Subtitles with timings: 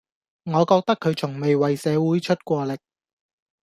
[0.45, 2.75] 我覺得佢從未為社會出過力